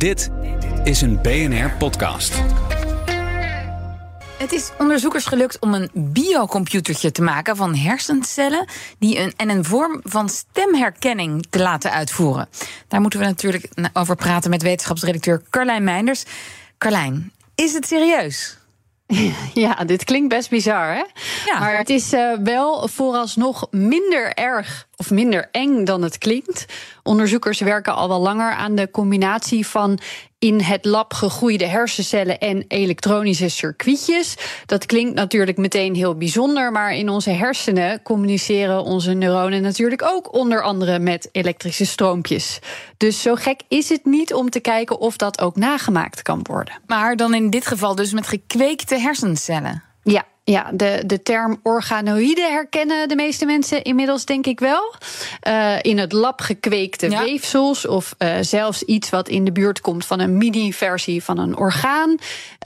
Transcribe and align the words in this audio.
Dit 0.00 0.30
is 0.84 1.00
een 1.00 1.20
BNR-podcast. 1.22 2.34
Het 4.38 4.52
is 4.52 4.70
onderzoekers 4.78 5.26
gelukt 5.26 5.58
om 5.58 5.74
een 5.74 5.90
biocomputertje 5.94 7.12
te 7.12 7.22
maken 7.22 7.56
van 7.56 7.74
hersencellen 7.74 8.64
die 8.98 9.18
een, 9.18 9.32
en 9.36 9.48
een 9.48 9.64
vorm 9.64 10.00
van 10.04 10.28
stemherkenning 10.28 11.46
te 11.50 11.58
laten 11.58 11.92
uitvoeren. 11.92 12.48
Daar 12.88 13.00
moeten 13.00 13.18
we 13.18 13.24
natuurlijk 13.24 13.68
over 13.92 14.16
praten 14.16 14.50
met 14.50 14.62
wetenschapsredacteur 14.62 15.42
Carlijn 15.50 15.84
Meinders. 15.84 16.24
Carlijn, 16.78 17.32
is 17.54 17.72
het 17.72 17.86
serieus? 17.86 18.59
Ja, 19.54 19.84
dit 19.84 20.04
klinkt 20.04 20.28
best 20.28 20.50
bizar, 20.50 20.86
hè? 20.86 21.04
Ja. 21.46 21.58
Maar 21.58 21.76
het 21.76 21.90
is 21.90 22.12
uh, 22.12 22.32
wel 22.42 22.88
vooralsnog 22.88 23.66
minder 23.70 24.34
erg 24.34 24.86
of 24.96 25.10
minder 25.10 25.48
eng 25.52 25.84
dan 25.84 26.02
het 26.02 26.18
klinkt. 26.18 26.66
Onderzoekers 27.02 27.60
werken 27.60 27.94
al 27.94 28.08
wel 28.08 28.20
langer 28.20 28.52
aan 28.52 28.74
de 28.74 28.90
combinatie 28.90 29.66
van 29.66 29.98
in 30.40 30.60
het 30.60 30.84
lab 30.84 31.14
gegroeide 31.14 31.66
hersencellen 31.66 32.38
en 32.38 32.64
elektronische 32.68 33.48
circuitjes. 33.48 34.36
Dat 34.66 34.86
klinkt 34.86 35.14
natuurlijk 35.14 35.56
meteen 35.56 35.94
heel 35.94 36.14
bijzonder, 36.14 36.72
maar 36.72 36.94
in 36.94 37.08
onze 37.08 37.30
hersenen 37.30 38.02
communiceren 38.02 38.82
onze 38.82 39.12
neuronen 39.12 39.62
natuurlijk 39.62 40.02
ook 40.02 40.34
onder 40.34 40.62
andere 40.62 40.98
met 40.98 41.28
elektrische 41.32 41.86
stroompjes. 41.86 42.58
Dus 42.96 43.22
zo 43.22 43.34
gek 43.34 43.60
is 43.68 43.88
het 43.88 44.04
niet 44.04 44.34
om 44.34 44.50
te 44.50 44.60
kijken 44.60 44.98
of 44.98 45.16
dat 45.16 45.40
ook 45.40 45.56
nagemaakt 45.56 46.22
kan 46.22 46.40
worden. 46.42 46.80
Maar 46.86 47.16
dan 47.16 47.34
in 47.34 47.50
dit 47.50 47.66
geval 47.66 47.94
dus 47.94 48.12
met 48.12 48.26
gekweekte 48.26 48.98
hersencellen. 48.98 49.82
Ja, 50.02 50.24
ja, 50.50 50.70
de, 50.72 51.02
de 51.06 51.22
term 51.22 51.60
organoïden 51.62 52.52
herkennen 52.52 53.08
de 53.08 53.14
meeste 53.14 53.46
mensen 53.46 53.82
inmiddels, 53.82 54.24
denk 54.24 54.46
ik 54.46 54.60
wel. 54.60 54.94
Uh, 55.48 55.76
in 55.80 55.98
het 55.98 56.12
lab 56.12 56.40
gekweekte 56.40 57.10
ja. 57.10 57.24
weefsels, 57.24 57.86
of 57.86 58.14
uh, 58.18 58.36
zelfs 58.40 58.82
iets 58.82 59.10
wat 59.10 59.28
in 59.28 59.44
de 59.44 59.52
buurt 59.52 59.80
komt 59.80 60.06
van 60.06 60.20
een 60.20 60.38
mini-versie 60.38 61.24
van 61.24 61.38
een 61.38 61.56
orgaan. 61.56 62.16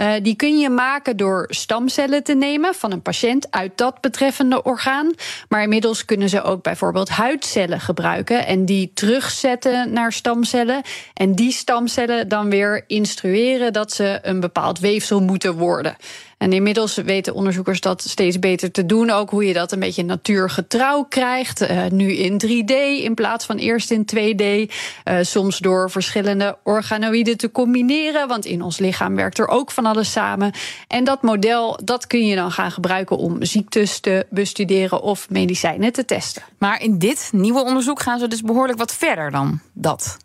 Uh, 0.01 0.13
die 0.23 0.35
kun 0.35 0.59
je 0.59 0.71
maken 0.71 1.17
door 1.17 1.47
stamcellen 1.49 2.23
te 2.23 2.35
nemen 2.35 2.75
van 2.75 2.93
een 2.93 3.03
patiënt 3.03 3.47
uit 3.51 3.73
dat 3.79 4.01
betreffende 4.01 4.63
orgaan. 4.63 5.13
Maar 5.49 5.63
inmiddels 5.63 6.05
kunnen 6.05 6.29
ze 6.29 6.43
ook 6.43 6.63
bijvoorbeeld 6.63 7.09
huidcellen 7.09 7.81
gebruiken 7.81 8.47
en 8.47 8.65
die 8.65 8.91
terugzetten 8.95 9.93
naar 9.93 10.13
stamcellen. 10.13 10.83
En 11.15 11.35
die 11.35 11.53
stamcellen 11.53 12.29
dan 12.29 12.51
weer 12.51 12.85
instrueren 12.87 13.73
dat 13.73 13.93
ze 13.93 14.19
een 14.23 14.41
bepaald 14.41 14.79
weefsel 14.79 15.21
moeten 15.21 15.55
worden. 15.55 15.97
En 16.45 16.53
inmiddels 16.53 16.95
weten 16.95 17.35
onderzoekers 17.35 17.74
dat 17.81 18.03
steeds 18.03 18.39
beter 18.39 18.71
te 18.71 18.87
doen. 18.87 19.11
Ook 19.11 19.31
hoe 19.31 19.47
je 19.47 19.53
dat 19.53 19.73
een 19.73 19.79
beetje 19.79 20.05
natuurgetrouw 20.05 21.03
krijgt. 21.03 21.63
Uh, 21.63 21.87
nu 21.87 22.13
in 22.13 22.43
3D 22.47 22.75
in 23.03 23.15
plaats 23.15 23.47
van 23.47 23.57
eerst 23.57 23.91
in 23.91 24.07
2D. 24.17 24.45
Uh, 24.45 25.19
soms 25.21 25.59
door 25.59 25.91
verschillende 25.91 26.59
organoïden 26.63 27.37
te 27.37 27.51
combineren. 27.51 28.29
Want 28.29 28.45
in 28.45 28.63
ons 28.63 28.79
lichaam 28.79 29.17
werkt 29.17 29.39
er 29.39 29.49
ook 29.49 29.71
van 29.71 29.87
alles 29.87 30.13
samen. 30.13 30.53
En 30.89 31.05
dat 31.05 31.23
model 31.23 31.79
dat 31.85 32.07
kun 32.07 32.27
je 32.27 32.35
dan 32.35 32.53
gaan 32.53 32.71
gebruiken 32.71 33.17
om 33.17 33.45
ziektes 33.45 34.01
te 34.01 34.27
bestuderen 34.31 35.03
of 35.03 35.31
medicijnen 35.31 35.93
te 35.93 36.05
testen. 36.05 36.43
Maar 36.59 36.83
in 36.83 36.99
dit 36.99 37.29
nieuwe 37.33 37.65
onderzoek 37.65 38.03
gaan 38.03 38.19
ze 38.19 38.29
dus 38.29 38.43
behoorlijk 38.43 38.79
wat 38.79 38.95
verder 38.95 39.31
dan 39.31 39.61
dat. 39.73 40.17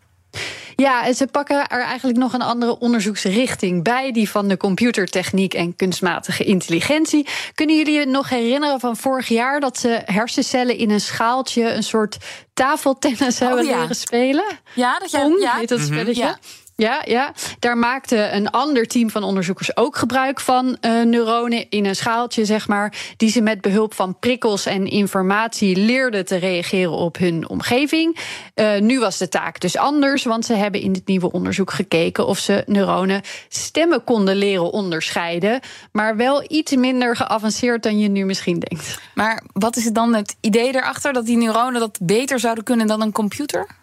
Ja, 0.80 1.06
en 1.06 1.14
ze 1.14 1.26
pakken 1.26 1.68
er 1.68 1.82
eigenlijk 1.82 2.18
nog 2.18 2.32
een 2.32 2.42
andere 2.42 2.78
onderzoeksrichting 2.78 3.82
bij, 3.82 4.12
die 4.12 4.30
van 4.30 4.48
de 4.48 4.56
computertechniek 4.56 5.54
en 5.54 5.76
kunstmatige 5.76 6.44
intelligentie. 6.44 7.26
Kunnen 7.54 7.76
jullie 7.76 7.98
je 7.98 8.06
nog 8.06 8.28
herinneren 8.28 8.80
van 8.80 8.96
vorig 8.96 9.28
jaar 9.28 9.60
dat 9.60 9.78
ze 9.78 10.02
hersencellen 10.04 10.76
in 10.76 10.90
een 10.90 11.00
schaaltje 11.00 11.72
een 11.72 11.82
soort 11.82 12.16
tafeltennis 12.54 13.38
hebben 13.38 13.58
oh, 13.58 13.64
ja. 13.64 13.80
leren 13.80 13.96
spelen? 13.96 14.44
Ja, 14.74 14.98
dat 14.98 15.10
jij, 15.10 15.22
Pong 15.22 15.42
ja. 15.42 15.56
heet 15.56 15.68
dat 15.68 15.80
spelletje. 15.80 16.22
Ja. 16.22 16.38
Ja, 16.80 17.02
ja, 17.04 17.32
daar 17.58 17.78
maakte 17.78 18.30
een 18.30 18.50
ander 18.50 18.86
team 18.86 19.10
van 19.10 19.22
onderzoekers 19.22 19.76
ook 19.76 19.96
gebruik 19.96 20.40
van 20.40 20.76
uh, 20.80 21.02
neuronen 21.02 21.70
in 21.70 21.84
een 21.84 21.96
schaaltje, 21.96 22.44
zeg 22.44 22.68
maar, 22.68 23.14
die 23.16 23.30
ze 23.30 23.40
met 23.40 23.60
behulp 23.60 23.94
van 23.94 24.18
prikkels 24.18 24.66
en 24.66 24.86
informatie 24.86 25.76
leerden 25.76 26.24
te 26.24 26.36
reageren 26.36 26.92
op 26.92 27.18
hun 27.18 27.48
omgeving. 27.48 28.16
Uh, 28.54 28.78
nu 28.78 28.98
was 28.98 29.18
de 29.18 29.28
taak 29.28 29.60
dus 29.60 29.76
anders, 29.76 30.24
want 30.24 30.44
ze 30.44 30.54
hebben 30.54 30.80
in 30.80 30.92
dit 30.92 31.06
nieuwe 31.06 31.32
onderzoek 31.32 31.70
gekeken 31.70 32.26
of 32.26 32.38
ze 32.38 32.62
neuronen 32.66 33.22
stemmen 33.48 34.04
konden 34.04 34.36
leren 34.36 34.72
onderscheiden, 34.72 35.60
maar 35.92 36.16
wel 36.16 36.44
iets 36.48 36.76
minder 36.76 37.16
geavanceerd 37.16 37.82
dan 37.82 37.98
je 37.98 38.08
nu 38.08 38.24
misschien 38.24 38.58
denkt. 38.58 39.00
Maar 39.14 39.42
wat 39.52 39.76
is 39.76 39.84
dan 39.84 40.14
het 40.14 40.36
idee 40.40 40.74
erachter 40.74 41.12
dat 41.12 41.26
die 41.26 41.36
neuronen 41.36 41.80
dat 41.80 41.98
beter 42.02 42.38
zouden 42.38 42.64
kunnen 42.64 42.86
dan 42.86 43.02
een 43.02 43.12
computer? 43.12 43.78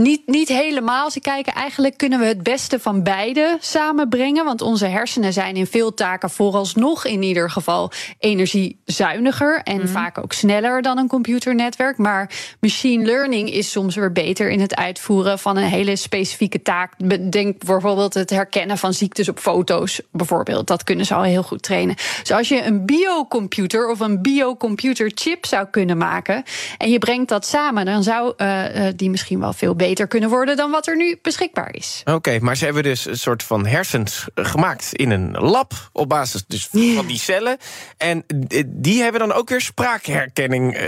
Niet, 0.00 0.26
niet 0.26 0.48
helemaal. 0.48 1.10
Ze 1.10 1.20
kijken 1.20 1.52
eigenlijk 1.52 1.96
kunnen 1.96 2.18
we 2.18 2.24
het 2.24 2.42
beste 2.42 2.80
van 2.80 3.02
beide 3.02 3.56
samenbrengen. 3.60 4.44
Want 4.44 4.60
onze 4.60 4.86
hersenen 4.86 5.32
zijn 5.32 5.56
in 5.56 5.66
veel 5.66 5.94
taken 5.94 6.30
vooralsnog 6.30 7.04
in 7.04 7.22
ieder 7.22 7.50
geval 7.50 7.92
energiezuiniger. 8.18 9.60
En 9.62 9.80
mm. 9.80 9.88
vaak 9.88 10.18
ook 10.18 10.32
sneller 10.32 10.82
dan 10.82 10.98
een 10.98 11.08
computernetwerk. 11.08 11.96
Maar 11.96 12.30
machine 12.60 13.04
learning 13.04 13.50
is 13.50 13.70
soms 13.70 13.94
weer 13.94 14.12
beter 14.12 14.50
in 14.50 14.60
het 14.60 14.74
uitvoeren 14.74 15.38
van 15.38 15.56
een 15.56 15.64
hele 15.64 15.96
specifieke 15.96 16.62
taak. 16.62 16.92
Denk 17.30 17.64
bijvoorbeeld 17.64 18.14
het 18.14 18.30
herkennen 18.30 18.78
van 18.78 18.92
ziektes 18.92 19.28
op 19.28 19.38
foto's. 19.38 20.00
Bijvoorbeeld. 20.12 20.66
Dat 20.66 20.84
kunnen 20.84 21.06
ze 21.06 21.14
al 21.14 21.22
heel 21.22 21.42
goed 21.42 21.62
trainen. 21.62 21.94
Dus 22.20 22.32
als 22.32 22.48
je 22.48 22.62
een 22.62 22.86
biocomputer 22.86 23.90
of 23.90 24.00
een 24.00 24.22
biocomputerchip 24.22 25.46
zou 25.46 25.66
kunnen 25.70 25.98
maken. 25.98 26.42
En 26.78 26.90
je 26.90 26.98
brengt 26.98 27.28
dat 27.28 27.46
samen, 27.46 27.84
dan 27.84 28.02
zou 28.02 28.32
uh, 28.36 28.64
die 28.96 29.10
misschien 29.10 29.40
wel 29.40 29.52
veel 29.52 29.74
beter 29.74 29.84
beter 29.88 30.06
kunnen 30.06 30.28
worden 30.28 30.56
dan 30.56 30.70
wat 30.70 30.86
er 30.86 30.96
nu 30.96 31.18
beschikbaar 31.22 31.74
is. 31.74 32.00
Oké, 32.04 32.16
okay, 32.16 32.38
maar 32.38 32.56
ze 32.56 32.64
hebben 32.64 32.82
dus 32.82 33.06
een 33.06 33.18
soort 33.18 33.42
van 33.42 33.66
hersens 33.66 34.26
gemaakt 34.34 34.92
in 34.92 35.10
een 35.10 35.30
lab 35.30 35.72
op 35.92 36.08
basis 36.08 36.44
dus 36.46 36.68
van 36.70 37.06
die 37.06 37.18
cellen. 37.18 37.56
En 37.96 38.24
die 38.66 39.02
hebben 39.02 39.20
dan 39.20 39.32
ook 39.32 39.48
weer 39.48 39.60
spraakherkenning 39.60 40.74
uh, 40.74 40.80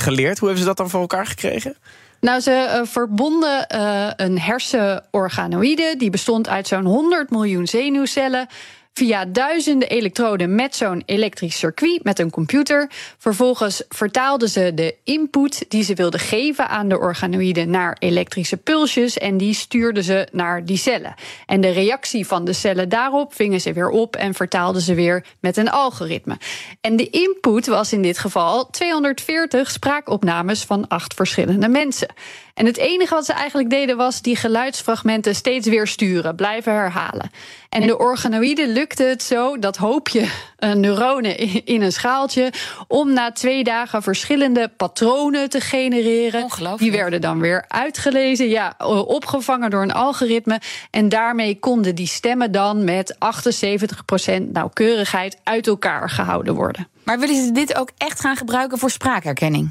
geleerd. 0.00 0.38
Hoe 0.38 0.48
hebben 0.48 0.58
ze 0.58 0.68
dat 0.68 0.76
dan 0.76 0.90
voor 0.90 1.00
elkaar 1.00 1.26
gekregen? 1.26 1.76
Nou, 2.20 2.40
ze 2.40 2.50
uh, 2.50 2.86
verbonden 2.86 3.66
uh, 3.74 4.10
een 4.16 4.40
hersenorganoïde. 4.40 5.94
Die 5.98 6.10
bestond 6.10 6.48
uit 6.48 6.68
zo'n 6.68 6.84
100 6.84 7.30
miljoen 7.30 7.66
zenuwcellen 7.66 8.48
via 8.94 9.24
duizenden 9.24 9.88
elektroden 9.88 10.54
met 10.54 10.76
zo'n 10.76 11.02
elektrisch 11.06 11.58
circuit, 11.58 12.04
met 12.04 12.18
een 12.18 12.30
computer. 12.30 12.90
Vervolgens 13.18 13.82
vertaalden 13.88 14.48
ze 14.48 14.74
de 14.74 14.94
input 15.04 15.64
die 15.68 15.82
ze 15.82 15.94
wilden 15.94 16.20
geven 16.20 16.68
aan 16.68 16.88
de 16.88 16.98
organoïden 16.98 17.70
naar 17.70 17.96
elektrische 17.98 18.56
pulsjes 18.56 19.18
en 19.18 19.36
die 19.36 19.54
stuurden 19.54 20.04
ze 20.04 20.28
naar 20.32 20.64
die 20.64 20.76
cellen. 20.76 21.14
En 21.46 21.60
de 21.60 21.70
reactie 21.70 22.26
van 22.26 22.44
de 22.44 22.52
cellen 22.52 22.88
daarop 22.88 23.34
vingen 23.34 23.60
ze 23.60 23.72
weer 23.72 23.88
op 23.88 24.16
en 24.16 24.34
vertaalden 24.34 24.82
ze 24.82 24.94
weer 24.94 25.24
met 25.40 25.56
een 25.56 25.70
algoritme. 25.70 26.38
En 26.80 26.96
de 26.96 27.10
input 27.10 27.66
was 27.66 27.92
in 27.92 28.02
dit 28.02 28.18
geval 28.18 28.70
240 28.70 29.70
spraakopnames 29.70 30.64
van 30.64 30.88
acht 30.88 31.14
verschillende 31.14 31.68
mensen. 31.68 32.08
En 32.54 32.66
het 32.66 32.76
enige 32.76 33.14
wat 33.14 33.24
ze 33.24 33.32
eigenlijk 33.32 33.70
deden 33.70 33.96
was 33.96 34.22
die 34.22 34.36
geluidsfragmenten 34.36 35.34
steeds 35.34 35.68
weer 35.68 35.86
sturen, 35.86 36.36
blijven 36.36 36.72
herhalen. 36.72 37.30
En 37.68 37.86
de 37.86 37.98
organoïden 37.98 38.72
lukte 38.80 39.04
het 39.04 39.22
zo, 39.22 39.58
dat 39.58 39.76
hoopje 39.76 40.20
uh, 40.20 40.72
neuronen 40.72 41.38
in 41.66 41.82
een 41.82 41.92
schaaltje, 41.92 42.52
om 42.88 43.12
na 43.12 43.32
twee 43.32 43.64
dagen 43.64 44.02
verschillende 44.02 44.68
patronen 44.76 45.50
te 45.50 45.60
genereren. 45.60 46.48
Die 46.76 46.92
werden 46.92 47.20
dan 47.20 47.40
weer 47.40 47.64
uitgelezen, 47.68 48.48
ja, 48.48 48.74
opgevangen 49.06 49.70
door 49.70 49.82
een 49.82 49.92
algoritme. 49.92 50.60
En 50.90 51.08
daarmee 51.08 51.58
konden 51.58 51.94
die 51.94 52.06
stemmen 52.06 52.52
dan 52.52 52.84
met 52.84 53.14
78% 53.14 54.42
nauwkeurigheid 54.52 55.38
uit 55.44 55.66
elkaar 55.66 56.10
gehouden 56.10 56.54
worden. 56.54 56.88
Maar 57.04 57.18
willen 57.18 57.44
ze 57.44 57.52
dit 57.52 57.76
ook 57.76 57.90
echt 57.96 58.20
gaan 58.20 58.36
gebruiken 58.36 58.78
voor 58.78 58.90
spraakherkenning? 58.90 59.70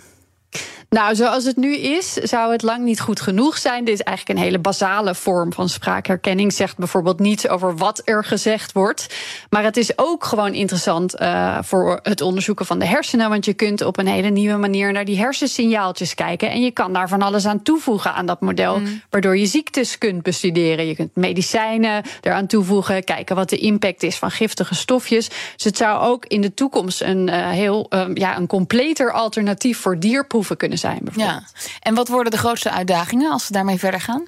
Nou, 0.89 1.15
zoals 1.15 1.45
het 1.45 1.55
nu 1.55 1.77
is, 1.77 2.13
zou 2.13 2.51
het 2.51 2.61
lang 2.61 2.83
niet 2.83 2.99
goed 2.99 3.21
genoeg 3.21 3.57
zijn. 3.57 3.85
Dit 3.85 3.93
is 3.93 4.01
eigenlijk 4.01 4.39
een 4.39 4.45
hele 4.45 4.59
basale 4.59 5.15
vorm 5.15 5.53
van 5.53 5.69
spraakherkenning. 5.69 6.53
Zegt 6.53 6.77
bijvoorbeeld 6.77 7.19
niets 7.19 7.47
over 7.47 7.77
wat 7.77 8.01
er 8.05 8.23
gezegd 8.23 8.71
wordt. 8.71 9.15
Maar 9.49 9.63
het 9.63 9.77
is 9.77 9.97
ook 9.97 10.23
gewoon 10.23 10.53
interessant 10.53 11.21
uh, 11.21 11.57
voor 11.61 11.99
het 12.03 12.21
onderzoeken 12.21 12.65
van 12.65 12.79
de 12.79 12.85
hersenen. 12.85 13.29
Want 13.29 13.45
je 13.45 13.53
kunt 13.53 13.81
op 13.81 13.97
een 13.97 14.07
hele 14.07 14.29
nieuwe 14.29 14.57
manier 14.57 14.91
naar 14.91 15.05
die 15.05 15.17
hersensignaaltjes 15.17 16.15
kijken. 16.15 16.51
En 16.51 16.61
je 16.61 16.71
kan 16.71 16.93
daar 16.93 17.09
van 17.09 17.21
alles 17.21 17.45
aan 17.45 17.61
toevoegen 17.61 18.13
aan 18.13 18.25
dat 18.25 18.41
model. 18.41 18.79
Mm. 18.79 19.01
Waardoor 19.09 19.37
je 19.37 19.45
ziektes 19.45 19.97
kunt 19.97 20.23
bestuderen. 20.23 20.87
Je 20.87 20.95
kunt 20.95 21.15
medicijnen 21.15 22.03
eraan 22.21 22.47
toevoegen. 22.47 23.03
Kijken 23.03 23.35
wat 23.35 23.49
de 23.49 23.57
impact 23.57 24.03
is 24.03 24.15
van 24.15 24.31
giftige 24.31 24.75
stofjes. 24.75 25.27
Dus 25.27 25.63
het 25.63 25.77
zou 25.77 26.01
ook 26.03 26.25
in 26.25 26.41
de 26.41 26.53
toekomst 26.53 27.01
een 27.01 27.27
uh, 27.27 27.49
heel 27.49 27.87
uh, 27.89 28.05
ja, 28.13 28.37
een 28.37 28.47
completer 28.47 29.11
alternatief 29.11 29.77
voor 29.77 29.99
dierproeven 29.99 30.57
kunnen 30.57 30.77
zijn. 30.79 31.07
Ja. 31.15 31.43
En 31.79 31.95
wat 31.95 32.07
worden 32.07 32.31
de 32.31 32.37
grootste 32.37 32.71
uitdagingen 32.71 33.31
als 33.31 33.45
ze 33.45 33.51
daarmee 33.51 33.79
verder 33.79 34.01
gaan? 34.01 34.27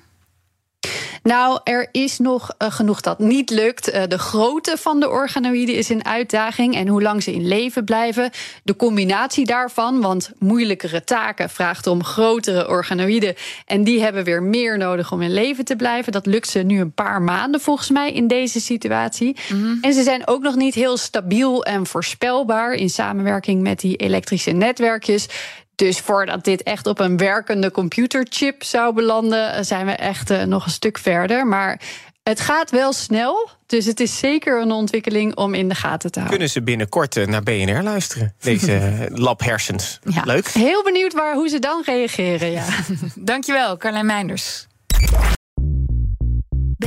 Nou, 1.24 1.60
er 1.64 1.88
is 1.92 2.20
nog 2.20 2.54
uh, 2.58 2.72
genoeg 2.72 3.02
dat 3.02 3.20
niet 3.20 3.50
lukt. 3.50 3.94
Uh, 3.94 4.02
de 4.08 4.18
grootte 4.18 4.78
van 4.78 5.00
de 5.00 5.10
organoïden 5.10 5.76
is 5.76 5.90
een 5.90 6.06
uitdaging 6.06 6.76
en 6.76 6.88
hoe 6.88 7.02
lang 7.02 7.24
ze 7.24 7.34
in 7.34 7.48
leven 7.48 7.84
blijven. 7.84 8.32
De 8.64 8.76
combinatie 8.76 9.46
daarvan, 9.46 10.02
want 10.02 10.32
moeilijkere 10.40 11.04
taken 11.04 11.50
vraagt 11.50 11.88
om 11.88 12.04
grotere 12.04 12.68
organoïden 12.68 13.36
en 13.66 13.84
die 13.84 14.02
hebben 14.02 14.24
weer 14.24 14.44
meer 14.44 14.78
nodig 14.78 15.12
om 15.12 15.22
in 15.22 15.34
leven 15.34 15.66
te 15.66 15.76
blijven. 15.76 16.12
Dat 16.12 16.26
lukt 16.26 16.50
ze 16.50 16.60
nu 16.60 16.80
een 16.80 16.94
paar 16.94 17.22
maanden 17.22 17.62
volgens 17.62 17.90
mij 17.90 18.12
in 18.12 18.28
deze 18.28 18.60
situatie. 18.60 19.38
Mm 19.54 19.62
-hmm. 19.64 19.78
En 19.82 19.94
ze 19.94 20.04
zijn 20.04 20.28
ook 20.28 20.42
nog 20.42 20.56
niet 20.56 20.76
heel 20.76 20.98
stabiel 20.98 21.66
en 21.66 21.88
voorspelbaar 21.88 22.74
in 22.74 22.90
samenwerking 22.90 23.62
met 23.62 23.80
die 23.80 23.96
elektrische 23.96 24.52
netwerkjes. 24.52 25.28
Dus 25.82 26.00
voordat 26.00 26.44
dit 26.44 26.64
echt 26.64 26.88
op 26.88 27.00
een 27.00 27.18
werkende 27.18 27.72
computerchip 27.72 28.64
zou 28.64 28.94
belanden, 28.94 29.66
zijn 29.66 29.86
we 29.86 29.92
echt 29.92 30.32
uh, 30.32 30.44
nog 30.44 30.66
een 30.66 30.72
stuk 30.72 30.98
verder. 30.98 31.48
Maar 31.48 31.82
het 32.24 32.40
gaat 32.40 32.72
wel 32.72 32.94
snel, 32.94 33.50
dus 33.66 33.86
het 33.86 34.00
is 34.00 34.18
zeker 34.18 34.62
een 34.62 34.72
ontwikkeling 34.72 35.36
om 35.36 35.54
in 35.54 35.70
de 35.70 35.76
gaten 35.76 36.12
te 36.12 36.20
houden. 36.20 36.38
Kunnen 36.38 36.50
ze 36.54 36.62
binnenkort 36.62 37.16
uh, 37.16 37.28
naar 37.28 37.44
BNR 37.44 37.84
luisteren, 37.84 38.34
deze 38.42 39.08
lab 39.14 39.40
hersens? 39.40 40.00
Ja. 40.04 40.22
Leuk. 40.26 40.48
Heel 40.48 40.84
benieuwd 40.84 41.14
waar, 41.14 41.34
hoe 41.34 41.50
ze 41.50 41.60
dan 41.60 41.82
reageren. 41.86 42.52
Ja. 42.52 42.66
Dankjewel, 43.16 43.78
Carlijn 43.78 44.06
Meinders. 44.06 44.68